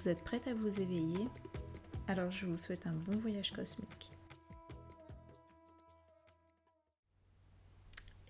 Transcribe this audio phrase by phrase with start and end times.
[0.00, 1.28] Vous êtes prête à vous éveiller?
[2.08, 4.10] Alors je vous souhaite un bon voyage cosmique.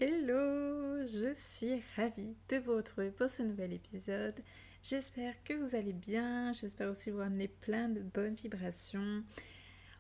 [0.01, 4.35] Hello, je suis ravie de vous retrouver pour ce nouvel épisode.
[4.83, 9.23] J'espère que vous allez bien, j'espère aussi vous amener plein de bonnes vibrations.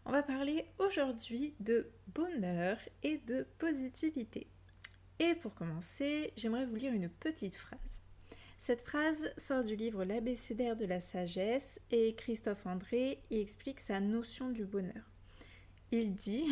[0.04, 4.48] On va parler aujourd'hui de bonheur et de positivité.
[5.20, 8.02] Et pour commencer, j'aimerais vous lire une petite phrase.
[8.62, 14.00] Cette phrase sort du livre L'abécédaire de la sagesse et Christophe André y explique sa
[14.00, 15.10] notion du bonheur.
[15.92, 16.44] Il dit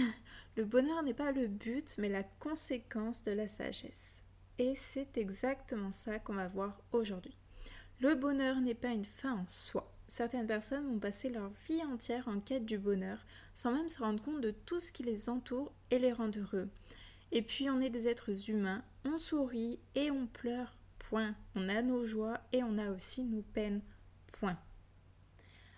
[0.57, 4.23] Le bonheur n'est pas le but, mais la conséquence de la sagesse.
[4.59, 7.37] Et c'est exactement ça qu'on va voir aujourd'hui.
[8.01, 9.93] Le bonheur n'est pas une fin en soi.
[10.09, 13.19] Certaines personnes vont passer leur vie entière en quête du bonheur,
[13.55, 16.71] sans même se rendre compte de tout ce qui les entoure et les rend heureux.
[17.33, 20.78] Et puis on est des êtres humains, on sourit et on pleure
[21.13, 23.81] on a nos joies et on a aussi nos peines.
[24.33, 24.59] Point.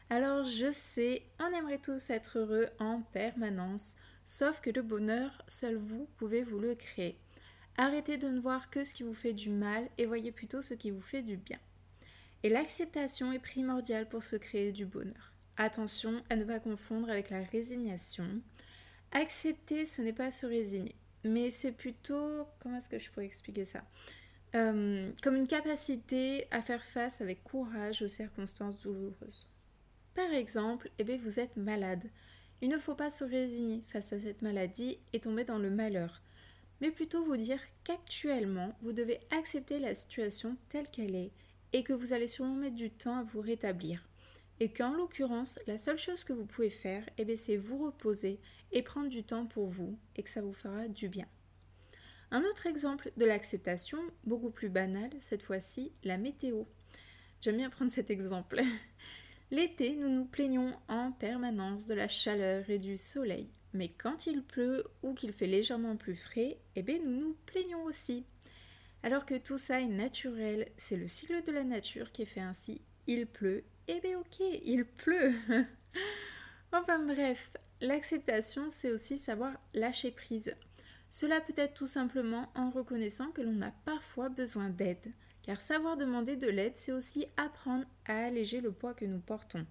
[0.08, 5.76] Alors je sais, on aimerait tous être heureux en permanence, sauf que le bonheur, seul
[5.76, 7.18] vous pouvez vous le créer.
[7.76, 10.74] Arrêtez de ne voir que ce qui vous fait du mal et voyez plutôt ce
[10.74, 11.58] qui vous fait du bien.
[12.42, 15.32] Et l'acceptation est primordiale pour se créer du bonheur.
[15.56, 18.42] Attention à ne pas confondre avec la résignation.
[19.12, 22.46] Accepter, ce n'est pas se résigner, mais c'est plutôt...
[22.60, 23.84] Comment est-ce que je pourrais expliquer ça?
[24.54, 29.46] Euh, comme une capacité à faire face avec courage aux circonstances douloureuses.
[30.14, 32.10] Par exemple, eh bien, vous êtes malade.
[32.60, 36.20] Il ne faut pas se résigner face à cette maladie et tomber dans le malheur,
[36.80, 41.32] mais plutôt vous dire qu'actuellement, vous devez accepter la situation telle qu'elle est
[41.72, 44.04] et que vous allez sûrement mettre du temps à vous rétablir.
[44.58, 48.40] Et qu'en l'occurrence, la seule chose que vous pouvez faire, eh c'est vous reposer
[48.72, 51.26] et prendre du temps pour vous et que ça vous fera du bien.
[52.32, 56.64] Un autre exemple de l'acceptation, beaucoup plus banal, cette fois-ci, la météo.
[57.40, 58.60] J'aime bien prendre cet exemple.
[59.50, 63.50] L'été, nous nous plaignons en permanence de la chaleur et du soleil.
[63.72, 67.82] Mais quand il pleut ou qu'il fait légèrement plus frais, eh bien nous nous plaignons
[67.82, 68.24] aussi.
[69.02, 72.40] Alors que tout ça est naturel, c'est le cycle de la nature qui est fait
[72.40, 72.80] ainsi.
[73.08, 75.34] Il pleut, eh bien ok, il pleut.
[76.72, 80.54] enfin bref, l'acceptation, c'est aussi savoir lâcher prise.
[81.10, 85.12] Cela peut être tout simplement en reconnaissant que l'on a parfois besoin d'aide,
[85.42, 89.66] car savoir demander de l'aide, c'est aussi apprendre à alléger le poids que nous portons.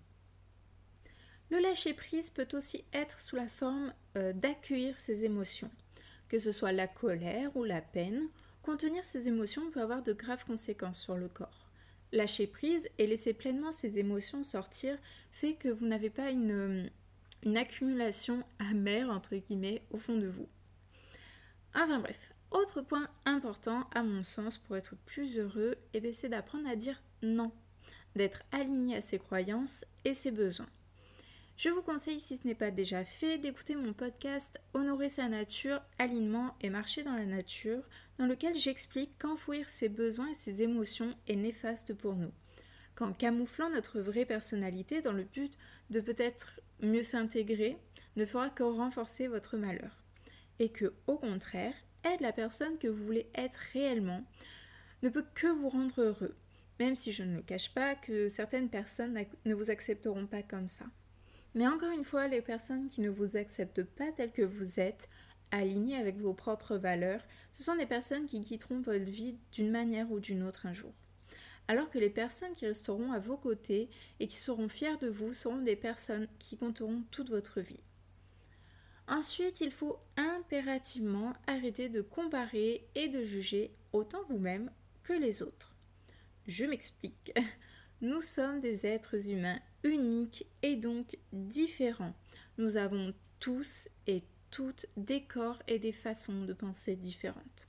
[1.50, 5.72] Le lâcher-prise peut aussi être sous la forme euh, d'accueillir ses émotions,
[6.28, 8.28] que ce soit la colère ou la peine.
[8.62, 11.70] Contenir ces émotions peut avoir de graves conséquences sur le corps.
[12.12, 14.98] Lâcher prise et laisser pleinement ces émotions sortir
[15.32, 16.90] fait que vous n'avez pas une,
[17.44, 20.50] une accumulation amère, entre guillemets, au fond de vous.
[21.75, 26.68] Enfin bref, autre point important à mon sens pour être plus heureux, eh c'est d'apprendre
[26.68, 27.52] à dire non,
[28.16, 30.69] d'être aligné à ses croyances et ses besoins.
[31.57, 35.81] Je vous conseille, si ce n'est pas déjà fait, d'écouter mon podcast Honorer sa nature,
[35.97, 37.84] alignement et marcher dans la nature,
[38.18, 42.31] dans lequel j'explique qu'enfouir ses besoins et ses émotions est néfaste pour nous.
[42.96, 45.57] Qu'en camouflant notre vraie personnalité dans le but
[45.90, 47.78] de peut-être mieux s'intégrer,
[48.16, 50.00] ne fera que renforcer votre malheur
[50.59, 54.24] et que, au contraire, être la personne que vous voulez être réellement
[55.02, 56.36] ne peut que vous rendre heureux,
[56.80, 60.68] même si je ne le cache pas que certaines personnes ne vous accepteront pas comme
[60.68, 60.86] ça.
[61.56, 65.09] Mais encore une fois, les personnes qui ne vous acceptent pas tel que vous êtes,
[65.52, 67.22] alignés avec vos propres valeurs,
[67.52, 70.94] ce sont des personnes qui quitteront votre vie d'une manière ou d'une autre un jour.
[71.68, 73.89] Alors que les personnes qui resteront à vos côtés
[74.19, 77.80] et qui seront fières de vous seront des personnes qui compteront toute votre vie.
[79.10, 84.70] Ensuite, il faut impérativement arrêter de comparer et de juger autant vous-même
[85.02, 85.76] que les autres.
[86.48, 87.34] Je m'explique.
[88.02, 92.14] Nous sommes des êtres humains uniques et donc différents.
[92.60, 97.68] Nous avons tous et toutes des corps et des façons de penser différentes.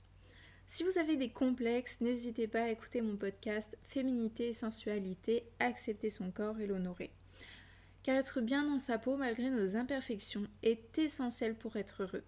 [0.67, 6.11] Si vous avez des complexes, n'hésitez pas à écouter mon podcast Féminité et sensualité, accepter
[6.11, 7.11] son corps et l'honorer
[8.03, 12.23] car être bien dans sa peau malgré nos imperfections est essentiel pour être heureux.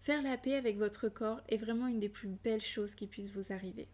[0.00, 3.32] Faire la paix avec votre corps est vraiment une des plus belles choses qui puissent
[3.32, 3.88] vous arriver.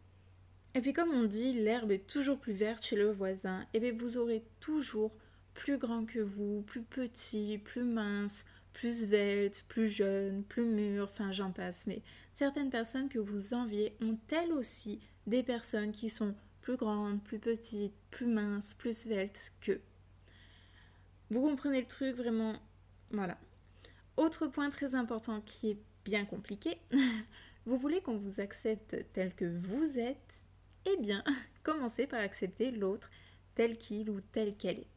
[0.75, 3.93] Et puis comme on dit, l'herbe est toujours plus verte chez le voisin, et bien
[3.93, 5.17] vous aurez toujours
[5.55, 11.32] plus grand que vous, plus petit, plus mince, plus svelte, plus jeune, plus mûr, enfin
[11.32, 12.02] j'en passe, mais
[12.32, 17.38] certaines personnes que vous enviez ont elles aussi des personnes qui sont plus grandes, plus
[17.38, 19.81] petites, plus minces, plus sveltes qu'eux.
[21.31, 22.56] Vous comprenez le truc vraiment
[23.11, 23.37] Voilà.
[24.17, 26.78] Autre point très important qui est bien compliqué,
[27.67, 30.44] vous voulez qu'on vous accepte tel que vous êtes
[30.84, 31.25] Eh bien,
[31.64, 33.11] commencez par accepter l'autre
[33.55, 34.90] tel qu'il ou tel qu'elle est.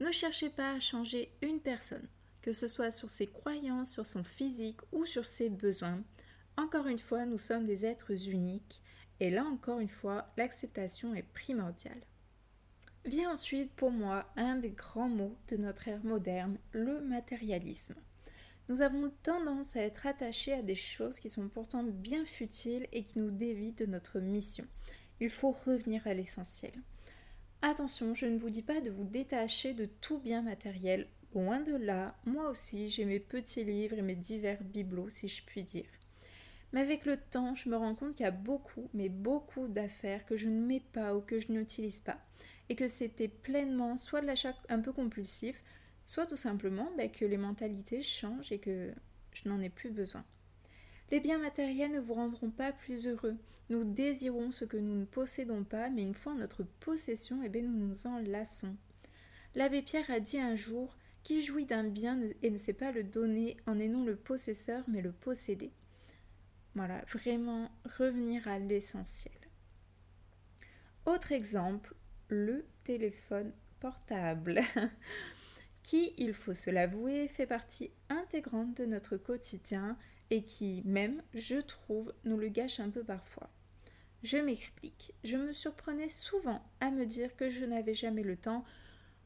[0.00, 2.06] Ne cherchez pas à changer une personne,
[2.42, 6.02] que ce soit sur ses croyances, sur son physique ou sur ses besoins.
[6.56, 8.82] Encore une fois, nous sommes des êtres uniques
[9.18, 12.00] et là encore une fois, l'acceptation est primordiale.
[13.06, 17.94] Vient ensuite pour moi un des grands mots de notre ère moderne, le matérialisme.
[18.68, 23.02] Nous avons tendance à être attachés à des choses qui sont pourtant bien futiles et
[23.02, 24.66] qui nous dévient de notre mission.
[25.18, 26.72] Il faut revenir à l'essentiel.
[27.62, 31.08] Attention, je ne vous dis pas de vous détacher de tout bien matériel.
[31.34, 35.42] Loin de là, moi aussi j'ai mes petits livres et mes divers bibelots, si je
[35.42, 35.88] puis dire.
[36.72, 40.24] Mais avec le temps, je me rends compte qu'il y a beaucoup, mais beaucoup d'affaires
[40.26, 42.18] que je ne mets pas ou que je n'utilise pas.
[42.70, 45.62] Et que c'était pleinement soit de l'achat un peu compulsif,
[46.06, 48.92] soit tout simplement ben, que les mentalités changent et que
[49.32, 50.24] je n'en ai plus besoin.
[51.10, 53.36] Les biens matériels ne vous rendront pas plus heureux.
[53.68, 57.62] Nous désirons ce que nous ne possédons pas, mais une fois notre possession, eh bien,
[57.62, 58.76] nous nous en lassons.
[59.54, 63.04] L'abbé Pierre a dit un jour Qui jouit d'un bien et ne sait pas le
[63.04, 65.72] donner en est non le possesseur, mais le possédé.
[66.74, 69.34] Voilà, vraiment revenir à l'essentiel.
[71.04, 71.94] Autre exemple,
[72.30, 74.60] le téléphone portable,
[75.82, 79.96] qui, il faut se l'avouer, fait partie intégrante de notre quotidien
[80.30, 83.50] et qui, même, je trouve, nous le gâche un peu parfois.
[84.22, 85.14] Je m'explique.
[85.24, 88.64] Je me surprenais souvent à me dire que je n'avais jamais le temps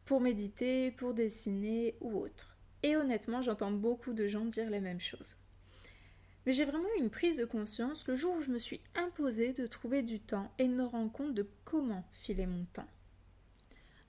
[0.04, 2.56] pour méditer, pour dessiner ou autre.
[2.82, 5.36] Et honnêtement, j'entends beaucoup de gens dire les mêmes choses.
[6.46, 9.52] Mais j'ai vraiment eu une prise de conscience le jour où je me suis imposée
[9.52, 12.88] de trouver du temps et de me rendre compte de comment filer mon temps.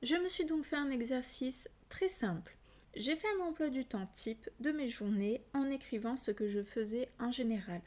[0.05, 2.55] Je me suis donc fait un exercice très simple.
[2.93, 6.61] J'ai fait un emploi du temps type de mes journées en écrivant ce que je
[6.61, 7.81] faisais en général.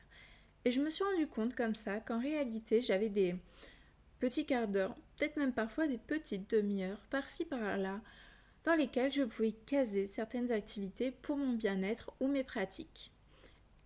[0.65, 3.37] Et je me suis rendu compte comme ça qu'en réalité j'avais des
[4.19, 8.01] petits quarts d'heure, peut-être même parfois des petites demi-heures par-ci par-là,
[8.65, 13.13] dans lesquelles je pouvais caser certaines activités pour mon bien-être ou mes pratiques.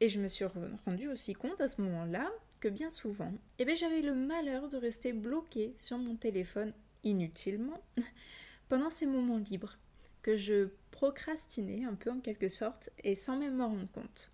[0.00, 0.46] Et je me suis
[0.86, 4.78] rendu aussi compte à ce moment-là que bien souvent, eh bien, j'avais le malheur de
[4.78, 6.72] rester bloqué sur mon téléphone
[7.04, 7.82] inutilement
[8.68, 9.78] pendant ces moments libres,
[10.22, 14.32] que je procrastinais un peu en quelque sorte et sans même m'en rendre compte.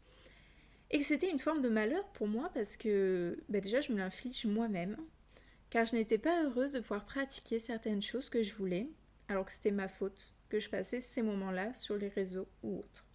[0.90, 3.98] Et que c'était une forme de malheur pour moi parce que bah déjà je me
[3.98, 4.96] l'inflige moi-même,
[5.70, 8.88] car je n'étais pas heureuse de pouvoir pratiquer certaines choses que je voulais,
[9.28, 13.06] alors que c'était ma faute que je passais ces moments-là sur les réseaux ou autres.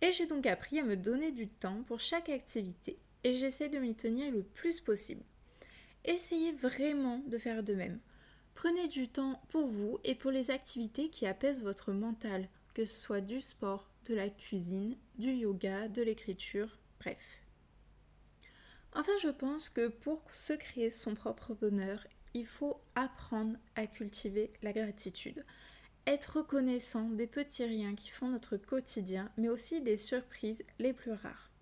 [0.00, 3.78] Et j'ai donc appris à me donner du temps pour chaque activité et j'essaie de
[3.78, 5.22] m'y tenir le plus possible.
[6.04, 8.00] Essayez vraiment de faire de même.
[8.58, 13.00] Prenez du temps pour vous et pour les activités qui apaisent votre mental, que ce
[13.00, 17.44] soit du sport, de la cuisine, du yoga, de l'écriture, bref.
[18.94, 22.04] Enfin, je pense que pour se créer son propre bonheur,
[22.34, 25.44] il faut apprendre à cultiver la gratitude.
[26.08, 31.12] Être reconnaissant des petits riens qui font notre quotidien, mais aussi des surprises les plus
[31.12, 31.52] rares.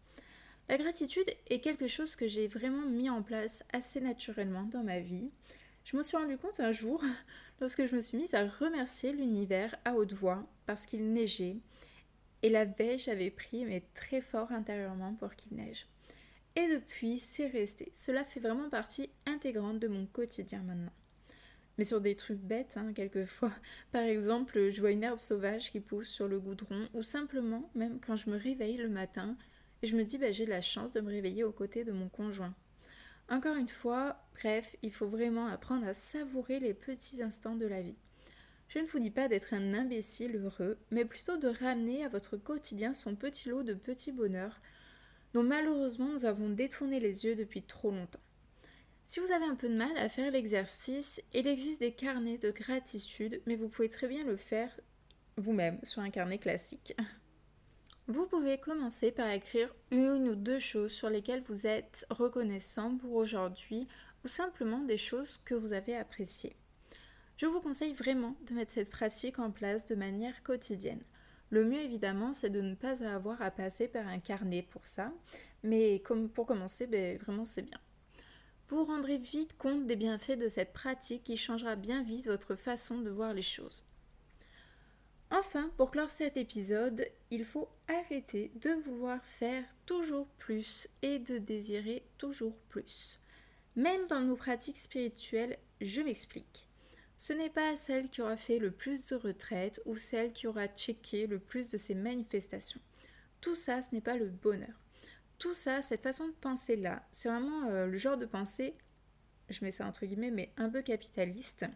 [0.71, 5.01] La gratitude est quelque chose que j'ai vraiment mis en place assez naturellement dans ma
[5.01, 5.31] vie.
[5.87, 7.01] Je me suis rendu compte un jour,
[7.61, 11.59] lorsque je me suis mise à remercier l'univers à haute voix parce qu'il neigeait,
[12.43, 15.87] et la veille j'avais pris mais très fort intérieurement pour qu'il neige.
[16.57, 17.93] Et depuis, c'est resté.
[17.95, 20.93] Cela fait vraiment partie intégrante de mon quotidien maintenant.
[21.79, 23.53] Mais sur des trucs bêtes, hein, quelquefois.
[23.93, 28.01] Par exemple, je vois une herbe sauvage qui pousse sur le goudron, ou simplement, même
[28.05, 29.37] quand je me réveille le matin,
[29.83, 32.09] et je me dis, bah, j'ai la chance de me réveiller aux côtés de mon
[32.09, 32.57] conjoint.
[33.29, 37.83] Encore une fois, bref, il faut vraiment apprendre à savourer les petits instants de la
[37.83, 37.97] vie.
[38.69, 42.37] Je ne vous dis pas d'être un imbécile heureux, mais plutôt de ramener à votre
[42.37, 44.61] quotidien son petit lot de petits bonheurs
[45.35, 48.21] dont malheureusement nous avons détourné les yeux depuis trop longtemps.
[49.05, 52.51] Si vous avez un peu de mal à faire l'exercice, il existe des carnets de
[52.51, 54.81] gratitude, mais vous pouvez très bien le faire
[55.37, 56.97] vous-même sur un carnet classique.
[58.09, 63.15] Vous pouvez commencer par écrire une ou deux choses sur lesquelles vous êtes reconnaissant pour
[63.15, 63.89] aujourd'hui
[64.25, 66.55] ou simplement des choses que vous avez appréciées.
[67.37, 71.03] Je vous conseille vraiment de mettre cette pratique en place de manière quotidienne.
[71.51, 75.13] Le mieux évidemment c'est de ne pas avoir à passer par un carnet pour ça,
[75.65, 76.01] mais
[76.33, 77.81] pour commencer, ben, vraiment c'est bien.
[78.69, 82.55] Vous vous rendrez vite compte des bienfaits de cette pratique qui changera bien vite votre
[82.55, 83.85] façon de voir les choses.
[85.31, 91.39] Enfin, pour clore cet épisode, il faut arrêter de vouloir faire toujours plus et de
[91.39, 93.19] désirer toujours plus.
[93.75, 96.69] Même dans nos pratiques spirituelles, je m'explique.
[97.19, 100.69] Ce n'est pas celle qui aura fait le plus de retraites ou celle qui aura
[100.69, 102.81] checké le plus de ces manifestations.
[103.41, 104.81] Tout ça, ce n'est pas le bonheur.
[105.39, 108.75] Tout ça, cette façon de penser-là, c'est vraiment euh, le genre de pensée,
[109.49, 111.67] je mets ça entre guillemets, mais un peu capitaliste.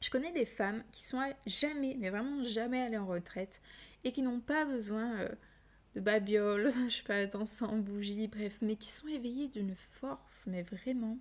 [0.00, 3.60] Je connais des femmes qui sont jamais, mais vraiment jamais allées en retraite
[4.04, 5.28] et qui n'ont pas besoin euh,
[5.94, 10.62] de babioles, je sais pas, d'encens, bougies, bref, mais qui sont éveillées d'une force, mais
[10.62, 11.18] vraiment.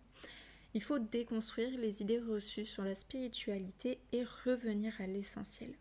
[0.73, 5.73] Il faut déconstruire les idées reçues sur la spiritualité et revenir à l'essentiel.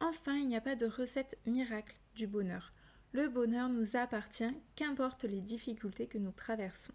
[0.00, 2.72] Enfin, il n'y a pas de recette miracle du bonheur.
[3.12, 6.94] Le bonheur nous appartient, qu'importe les difficultés que nous traversons.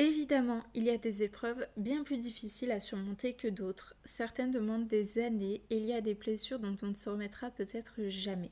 [0.00, 3.94] Évidemment, il y a des épreuves bien plus difficiles à surmonter que d'autres.
[4.06, 7.50] Certaines demandent des années et il y a des blessures dont on ne se remettra
[7.50, 8.50] peut-être jamais.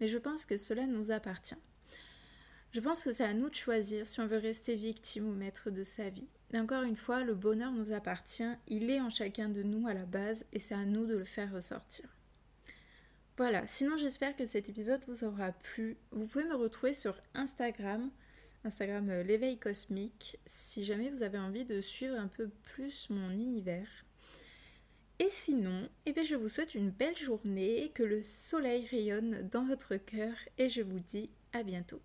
[0.00, 1.54] Mais je pense que cela nous appartient.
[2.72, 5.70] Je pense que c'est à nous de choisir si on veut rester victime ou maître
[5.70, 6.26] de sa vie.
[6.56, 10.06] Encore une fois, le bonheur nous appartient, il est en chacun de nous à la
[10.06, 12.08] base et c'est à nous de le faire ressortir.
[13.36, 15.98] Voilà, sinon j'espère que cet épisode vous aura plu.
[16.10, 18.10] Vous pouvez me retrouver sur Instagram,
[18.64, 23.30] Instagram euh, l'éveil cosmique, si jamais vous avez envie de suivre un peu plus mon
[23.30, 24.04] univers.
[25.18, 29.64] Et sinon, eh bien, je vous souhaite une belle journée, que le soleil rayonne dans
[29.64, 32.00] votre cœur et je vous dis à bientôt.